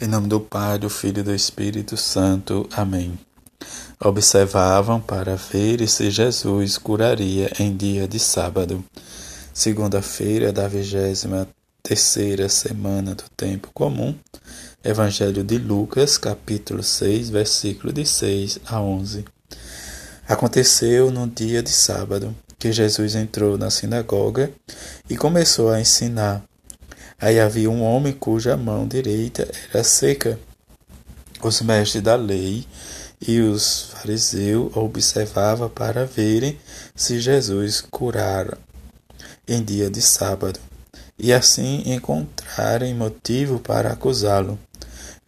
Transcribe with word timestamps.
Em 0.00 0.06
nome 0.06 0.28
do 0.28 0.38
Pai, 0.38 0.78
do 0.78 0.88
Filho 0.88 1.18
e 1.18 1.22
do 1.24 1.34
Espírito 1.34 1.96
Santo. 1.96 2.68
Amém. 2.70 3.18
Observavam 3.98 5.00
para 5.00 5.34
ver 5.34 5.88
se 5.88 6.08
Jesus 6.08 6.78
curaria 6.78 7.50
em 7.58 7.76
dia 7.76 8.06
de 8.06 8.20
sábado, 8.20 8.84
segunda-feira 9.52 10.52
da 10.52 10.68
vigésima 10.68 11.48
terceira 11.82 12.48
semana 12.48 13.12
do 13.12 13.24
tempo 13.36 13.70
comum. 13.74 14.14
Evangelho 14.84 15.42
de 15.42 15.58
Lucas, 15.58 16.16
capítulo 16.16 16.84
6, 16.84 17.30
versículo 17.30 17.92
de 17.92 18.06
6 18.06 18.60
a 18.66 18.80
11. 18.80 19.24
Aconteceu 20.28 21.10
no 21.10 21.26
dia 21.26 21.60
de 21.60 21.70
sábado 21.70 22.32
que 22.56 22.70
Jesus 22.70 23.16
entrou 23.16 23.58
na 23.58 23.68
sinagoga 23.68 24.48
e 25.10 25.16
começou 25.16 25.70
a 25.70 25.80
ensinar. 25.80 26.44
Aí 27.20 27.40
havia 27.40 27.68
um 27.68 27.82
homem 27.82 28.12
cuja 28.12 28.56
mão 28.56 28.86
direita 28.86 29.48
era 29.70 29.82
seca. 29.82 30.38
Os 31.42 31.60
mestres 31.60 32.02
da 32.02 32.14
lei 32.14 32.64
e 33.20 33.40
os 33.40 33.90
fariseus 33.92 34.76
observavam 34.76 35.68
para 35.68 36.04
verem 36.04 36.58
se 36.94 37.18
Jesus 37.18 37.80
curara 37.80 38.56
em 39.48 39.64
dia 39.64 39.90
de 39.90 40.00
sábado, 40.00 40.60
e 41.18 41.32
assim 41.32 41.82
encontrarem 41.86 42.94
motivo 42.94 43.58
para 43.58 43.92
acusá-lo. 43.92 44.58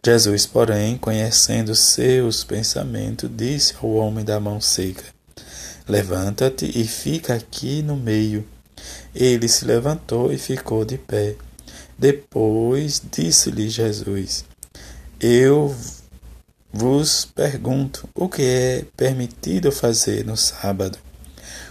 Jesus, 0.05 0.45
porém, 0.45 0.97
conhecendo 0.97 1.75
seus 1.75 2.43
pensamentos, 2.43 3.29
disse 3.33 3.73
ao 3.81 3.91
homem 3.91 4.23
da 4.23 4.39
mão 4.39 4.61
seca: 4.61 5.03
Levanta-te 5.87 6.71
e 6.73 6.87
fica 6.87 7.33
aqui 7.33 7.81
no 7.81 7.97
meio. 7.97 8.47
Ele 9.13 9.47
se 9.47 9.65
levantou 9.65 10.31
e 10.31 10.37
ficou 10.37 10.85
de 10.85 10.97
pé. 10.97 11.35
Depois 12.01 12.99
disse-lhe 13.11 13.69
Jesus: 13.69 14.43
Eu 15.19 15.71
vos 16.73 17.25
pergunto, 17.25 18.09
o 18.15 18.27
que 18.27 18.41
é 18.41 18.85
permitido 18.97 19.71
fazer 19.71 20.25
no 20.25 20.35
sábado? 20.35 20.97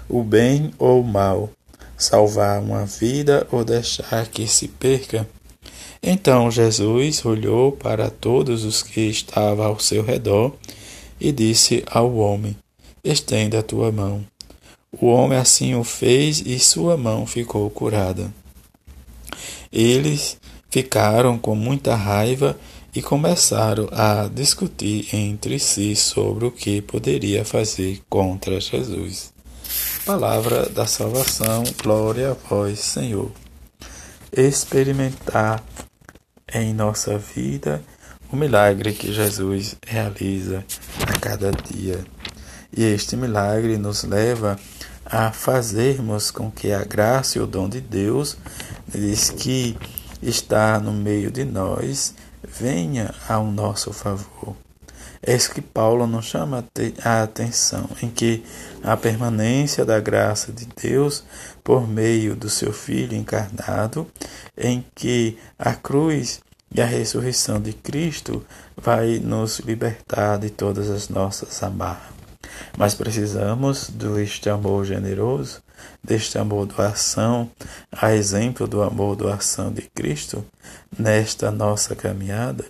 O 0.08 0.22
bem 0.22 0.72
ou 0.78 1.00
o 1.00 1.04
mal? 1.04 1.50
Salvar 1.98 2.62
uma 2.62 2.86
vida 2.86 3.44
ou 3.50 3.64
deixar 3.64 4.28
que 4.28 4.46
se 4.46 4.68
perca? 4.68 5.28
Então 6.00 6.48
Jesus 6.48 7.24
olhou 7.24 7.72
para 7.72 8.08
todos 8.08 8.62
os 8.64 8.84
que 8.84 9.00
estavam 9.00 9.66
ao 9.66 9.80
seu 9.80 10.04
redor 10.04 10.54
e 11.20 11.32
disse 11.32 11.82
ao 11.90 12.14
homem: 12.14 12.56
Estenda 13.02 13.58
a 13.58 13.64
tua 13.64 13.90
mão. 13.90 14.24
O 14.92 15.06
homem 15.06 15.36
assim 15.36 15.74
o 15.74 15.82
fez 15.82 16.40
e 16.46 16.56
sua 16.60 16.96
mão 16.96 17.26
ficou 17.26 17.68
curada. 17.68 18.32
Eles 19.72 20.38
ficaram 20.70 21.38
com 21.38 21.54
muita 21.54 21.94
raiva 21.94 22.56
e 22.94 23.00
começaram 23.00 23.88
a 23.92 24.28
discutir 24.32 25.14
entre 25.14 25.58
si 25.58 25.94
sobre 25.94 26.46
o 26.46 26.50
que 26.50 26.80
poderia 26.80 27.44
fazer 27.44 28.00
contra 28.08 28.60
Jesus. 28.60 29.32
Palavra 30.04 30.68
da 30.68 30.86
salvação, 30.86 31.62
glória 31.82 32.32
a 32.32 32.34
vós, 32.34 32.80
Senhor. 32.80 33.30
Experimentar 34.32 35.62
em 36.52 36.74
nossa 36.74 37.16
vida 37.16 37.82
o 38.32 38.36
milagre 38.36 38.92
que 38.92 39.12
Jesus 39.12 39.76
realiza 39.86 40.64
a 41.06 41.18
cada 41.18 41.50
dia. 41.52 42.04
E 42.76 42.84
este 42.84 43.16
milagre 43.16 43.76
nos 43.76 44.04
leva 44.04 44.58
a 45.04 45.32
fazermos 45.32 46.30
com 46.30 46.50
que 46.50 46.72
a 46.72 46.84
graça 46.84 47.38
e 47.38 47.40
o 47.40 47.46
dom 47.46 47.68
de 47.68 47.80
Deus 47.80 48.36
diz 48.92 49.30
que 49.30 49.76
está 50.22 50.78
no 50.78 50.92
meio 50.92 51.30
de 51.30 51.44
nós, 51.44 52.14
venha 52.42 53.14
ao 53.28 53.46
nosso 53.46 53.92
favor. 53.92 54.56
É 55.22 55.34
isso 55.34 55.52
que 55.52 55.60
Paulo 55.60 56.06
nos 56.06 56.24
chama 56.24 56.64
a 57.04 57.22
atenção, 57.22 57.88
em 58.02 58.08
que 58.08 58.42
a 58.82 58.96
permanência 58.96 59.84
da 59.84 60.00
graça 60.00 60.50
de 60.50 60.66
Deus 60.66 61.22
por 61.62 61.86
meio 61.86 62.34
do 62.34 62.48
seu 62.48 62.72
Filho 62.72 63.14
encarnado, 63.14 64.06
em 64.56 64.84
que 64.94 65.38
a 65.58 65.74
cruz 65.74 66.40
e 66.74 66.80
a 66.80 66.86
ressurreição 66.86 67.60
de 67.60 67.72
Cristo 67.74 68.44
vai 68.76 69.18
nos 69.18 69.58
libertar 69.58 70.38
de 70.38 70.48
todas 70.48 70.88
as 70.88 71.10
nossas 71.10 71.62
amarras. 71.62 72.19
Mas 72.76 72.94
precisamos 72.94 73.88
deste 73.88 74.48
amor 74.48 74.84
generoso, 74.84 75.62
deste 76.02 76.38
amor 76.38 76.66
doação, 76.66 77.50
a 77.92 78.14
exemplo 78.14 78.66
do 78.66 78.82
amor 78.82 79.16
doação 79.16 79.72
de 79.72 79.82
Cristo 79.82 80.44
nesta 80.98 81.50
nossa 81.50 81.94
caminhada. 81.94 82.64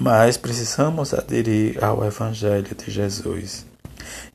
Mas 0.00 0.36
precisamos 0.36 1.12
aderir 1.14 1.82
ao 1.82 2.04
Evangelho 2.04 2.74
de 2.74 2.90
Jesus. 2.90 3.66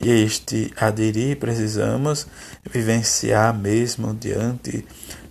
E 0.00 0.08
este 0.10 0.72
aderir 0.76 1.38
precisamos 1.38 2.26
vivenciar 2.70 3.56
mesmo 3.56 4.14
diante 4.14 4.84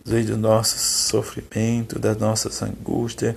do 0.03 0.37
nosso 0.37 0.77
sofrimento, 0.77 1.99
das 1.99 2.17
nossas 2.17 2.61
angústias, 2.61 3.35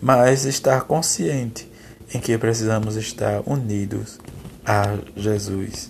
mas 0.00 0.44
estar 0.44 0.82
consciente 0.82 1.68
em 2.12 2.20
que 2.20 2.36
precisamos 2.36 2.96
estar 2.96 3.42
unidos 3.46 4.18
a 4.64 4.98
Jesus. 5.16 5.88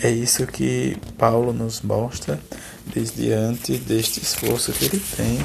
É 0.00 0.10
isso 0.10 0.46
que 0.46 0.96
Paulo 1.16 1.52
nos 1.52 1.82
mostra 1.82 2.38
diante 3.14 3.78
deste 3.78 4.20
esforço 4.20 4.72
que 4.72 4.86
ele 4.86 5.02
tem 5.16 5.38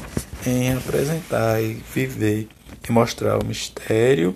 em 0.46 0.74
apresentar 0.74 1.62
e 1.62 1.74
viver 1.94 2.48
e 2.88 2.92
mostrar 2.92 3.42
o 3.42 3.46
mistério 3.46 4.36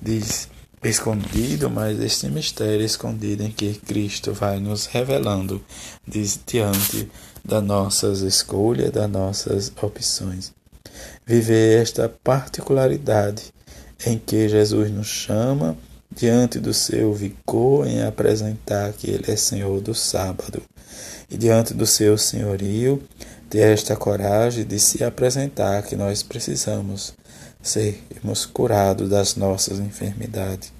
diz, 0.00 0.48
escondido, 0.84 1.70
mas 1.70 1.98
este 2.00 2.28
mistério 2.28 2.84
escondido 2.84 3.42
em 3.42 3.50
que 3.50 3.74
Cristo 3.74 4.32
vai 4.32 4.60
nos 4.60 4.86
revelando 4.86 5.62
diz, 6.06 6.38
diante 6.46 7.08
das 7.44 7.62
nossas 7.62 8.20
escolhas, 8.20 8.90
das 8.90 9.10
nossas 9.10 9.72
opções. 9.80 10.52
Viver 11.24 11.82
esta 11.82 12.08
particularidade 12.08 13.52
em 14.04 14.18
que 14.18 14.48
Jesus 14.48 14.90
nos 14.90 15.08
chama 15.08 15.76
diante 16.10 16.58
do 16.58 16.72
seu 16.72 17.12
vigor 17.12 17.86
em 17.86 18.02
apresentar 18.02 18.92
que 18.92 19.10
Ele 19.10 19.30
é 19.30 19.36
Senhor 19.36 19.80
do 19.80 19.94
sábado, 19.94 20.62
e 21.30 21.36
diante 21.36 21.74
do 21.74 21.86
seu 21.86 22.16
senhorio, 22.16 23.02
ter 23.48 23.72
esta 23.72 23.96
coragem 23.96 24.64
de 24.64 24.78
se 24.78 25.04
apresentar 25.04 25.82
que 25.82 25.96
nós 25.96 26.22
precisamos 26.22 27.14
sermos 27.62 28.46
curados 28.46 29.08
das 29.08 29.34
nossas 29.34 29.78
enfermidades. 29.78 30.72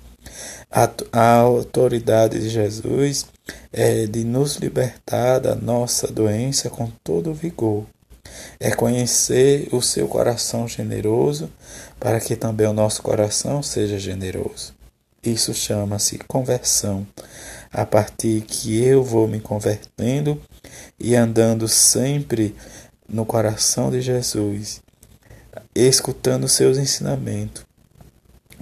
A, 0.70 0.90
a 1.12 1.32
autoridade 1.36 2.38
de 2.38 2.48
Jesus 2.48 3.26
é 3.72 4.06
de 4.06 4.24
nos 4.24 4.56
libertar 4.56 5.38
da 5.38 5.54
nossa 5.54 6.06
doença 6.08 6.68
com 6.68 6.90
todo 7.02 7.34
vigor. 7.34 7.86
É 8.58 8.72
conhecer 8.72 9.68
o 9.72 9.80
seu 9.80 10.08
coração 10.08 10.66
generoso 10.66 11.48
para 11.98 12.20
que 12.20 12.36
também 12.36 12.66
o 12.66 12.72
nosso 12.72 13.02
coração 13.02 13.62
seja 13.62 13.98
generoso. 13.98 14.75
Isso 15.26 15.52
chama-se 15.52 16.18
conversão. 16.18 17.06
A 17.72 17.84
partir 17.84 18.42
que 18.42 18.80
eu 18.80 19.02
vou 19.02 19.26
me 19.26 19.40
convertendo 19.40 20.40
e 21.00 21.16
andando 21.16 21.66
sempre 21.66 22.54
no 23.08 23.26
coração 23.26 23.90
de 23.90 24.00
Jesus, 24.00 24.80
escutando 25.74 26.46
seus 26.48 26.78
ensinamentos, 26.78 27.66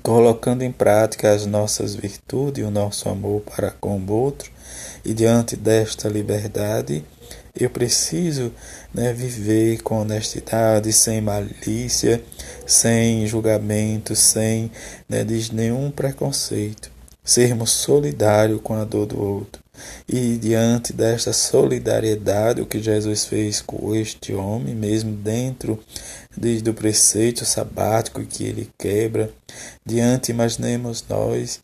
colocando 0.03 0.63
em 0.63 0.73
prática 0.73 1.33
as 1.33 1.45
nossas 1.45 1.95
virtudes 1.95 2.65
e 2.65 2.67
o 2.67 2.71
nosso 2.71 3.11
amor 3.11 3.43
para 3.43 3.71
com 3.71 3.99
o 3.99 4.13
outro, 4.13 4.51
e 5.05 5.13
diante 5.13 5.57
desta 5.57 6.09
liberdade, 6.09 7.05
eu 7.55 7.71
preciso 7.71 8.53
né, 8.93 9.13
viver 9.13 9.81
com 9.83 10.01
honestidade, 10.01 10.93
sem 10.93 11.21
malícia, 11.21 12.23
sem 12.67 13.27
julgamento, 13.27 14.17
sem 14.17 14.71
né, 15.09 15.25
nenhum 15.53 15.91
preconceito. 15.91 16.91
Sermos 17.23 17.71
solidários 17.71 18.61
com 18.63 18.75
a 18.75 18.85
dor 18.85 19.07
do 19.07 19.23
outro. 19.23 19.63
E 20.09 20.37
diante 20.37 20.93
desta 20.93 21.33
solidariedade, 21.33 22.61
o 22.61 22.67
que 22.67 22.81
Jesus 22.81 23.25
fez 23.25 23.61
com 23.61 23.95
este 23.95 24.33
homem, 24.33 24.75
mesmo 24.75 25.13
dentro 25.13 25.79
do 26.63 26.75
preceito 26.75 27.45
sabático 27.45 28.25
que 28.25 28.45
ele 28.45 28.71
quebra, 28.79 29.31
diante, 29.85 30.31
imaginemos 30.31 31.05
nós, 31.09 31.61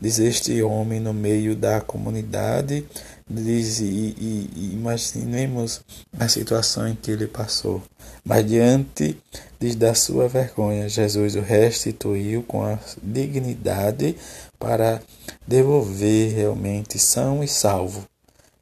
diz 0.00 0.18
este 0.18 0.62
homem 0.62 1.00
no 1.00 1.14
meio 1.14 1.54
da 1.56 1.80
comunidade, 1.80 2.84
diz, 3.28 3.80
e, 3.80 3.84
e, 3.84 4.70
imaginemos 4.74 5.80
a 6.18 6.28
situação 6.28 6.86
em 6.86 6.94
que 6.94 7.10
ele 7.10 7.26
passou. 7.26 7.82
Mas 8.24 8.46
diante 8.46 9.18
diz, 9.58 9.74
da 9.74 9.94
sua 9.94 10.28
vergonha, 10.28 10.88
Jesus 10.88 11.36
o 11.36 11.40
restituiu 11.40 12.42
com 12.42 12.62
a 12.62 12.78
dignidade 13.02 14.16
para 14.58 15.02
devolver 15.46 16.34
realmente 16.34 16.98
são 16.98 17.42
e 17.42 17.48
salvo, 17.48 18.06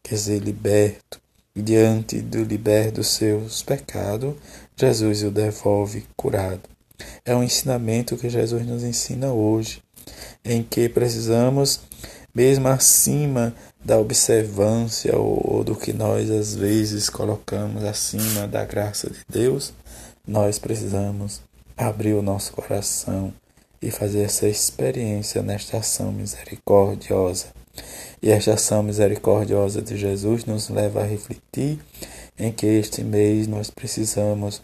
quer 0.02 0.14
dizer, 0.14 0.40
liberto. 0.40 1.20
Diante 1.54 2.18
do 2.22 2.42
liberto 2.42 2.94
dos 2.94 3.08
seus 3.08 3.62
pecados, 3.62 4.34
Jesus 4.74 5.22
o 5.22 5.30
devolve 5.30 6.06
curado. 6.16 6.62
é 7.26 7.34
um 7.34 7.42
ensinamento 7.42 8.16
que 8.16 8.30
Jesus 8.30 8.66
nos 8.66 8.82
ensina 8.82 9.32
hoje, 9.32 9.82
em 10.42 10.62
que 10.62 10.88
precisamos, 10.88 11.80
mesmo 12.34 12.68
acima 12.68 13.54
da 13.84 13.98
observância 13.98 15.16
ou 15.16 15.64
do 15.64 15.74
que 15.74 15.92
nós 15.92 16.30
às 16.30 16.54
vezes 16.54 17.10
colocamos 17.10 17.82
acima 17.84 18.46
da 18.46 18.64
graça 18.64 19.10
de 19.10 19.20
Deus, 19.28 19.72
nós 20.26 20.58
precisamos 20.58 21.40
abrir 21.76 22.14
o 22.14 22.22
nosso 22.22 22.52
coração 22.52 23.32
e 23.80 23.90
fazer 23.90 24.22
essa 24.22 24.46
experiência 24.46 25.42
nesta 25.42 25.78
ação 25.78 26.12
misericordiosa. 26.12 27.46
E 28.22 28.30
esta 28.30 28.54
ação 28.54 28.82
misericordiosa 28.82 29.82
de 29.82 29.96
Jesus 29.96 30.44
nos 30.44 30.68
leva 30.68 31.02
a 31.02 31.06
refletir 31.06 31.80
em 32.38 32.52
que 32.52 32.66
este 32.66 33.02
mês 33.02 33.48
nós 33.48 33.70
precisamos 33.70 34.62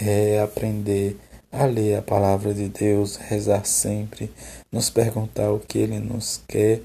é, 0.00 0.40
aprender 0.42 1.16
a 1.52 1.66
ler 1.66 1.98
a 1.98 2.02
palavra 2.02 2.54
de 2.54 2.68
Deus, 2.68 3.16
rezar 3.16 3.66
sempre, 3.66 4.32
nos 4.72 4.88
perguntar 4.88 5.52
o 5.52 5.60
que 5.60 5.78
Ele 5.78 5.98
nos 5.98 6.40
quer, 6.48 6.80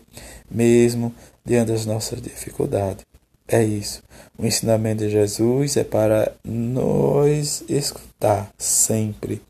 mesmo 0.52 1.16
diante 1.46 1.72
das 1.72 1.86
nossas 1.86 2.22
dificuldades. 2.22 3.06
É 3.48 3.64
isso. 3.64 4.04
O 4.38 4.46
ensinamento 4.46 5.06
de 5.06 5.10
Jesus 5.10 5.78
é 5.78 5.84
para 5.86 6.34
nós 6.44 7.64
escutar 7.70 8.52
sempre 8.58 9.42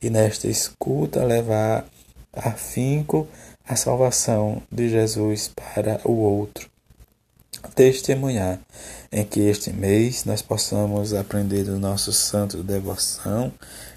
e 0.00 0.08
nesta 0.08 0.46
escuta 0.46 1.24
levar 1.24 1.84
afinco 2.32 3.26
a 3.66 3.74
salvação 3.74 4.62
de 4.70 4.88
Jesus 4.88 5.48
para 5.48 6.00
o 6.04 6.12
outro. 6.12 6.70
Testemunhar 7.74 8.60
em 9.12 9.24
que 9.24 9.40
este 9.40 9.72
mês 9.72 10.24
nós 10.24 10.42
possamos 10.42 11.12
aprender 11.12 11.64
do 11.64 11.78
nosso 11.78 12.12
santo 12.12 12.58
de 12.58 12.62
devoção, 12.62 13.52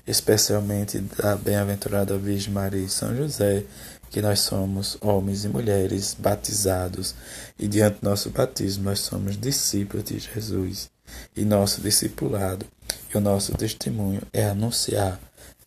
especialmente 0.05 0.99
da 0.99 1.35
bem-aventurada 1.35 2.17
Virgem 2.17 2.53
Maria 2.53 2.83
e 2.83 2.89
São 2.89 3.15
José, 3.15 3.63
que 4.09 4.21
nós 4.21 4.41
somos 4.41 4.97
homens 5.01 5.43
e 5.43 5.47
mulheres 5.47 6.15
batizados 6.17 7.15
e 7.57 7.67
diante 7.67 7.99
do 8.01 8.09
nosso 8.09 8.29
batismo 8.29 8.83
nós 8.83 8.99
somos 8.99 9.37
discípulos 9.37 10.05
de 10.05 10.19
Jesus. 10.19 10.91
E 11.35 11.43
nosso 11.43 11.81
discipulado 11.81 12.65
e 13.13 13.17
o 13.17 13.21
nosso 13.21 13.53
testemunho 13.53 14.21
é 14.31 14.45
anunciar 14.45 15.19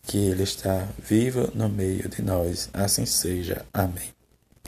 que 0.03 0.17
Ele 0.17 0.43
está 0.43 0.87
vivo 0.97 1.51
no 1.53 1.67
meio 1.67 2.07
de 2.07 2.21
nós. 2.21 2.69
Assim 2.73 3.05
seja. 3.05 3.65
Amém. 3.73 4.16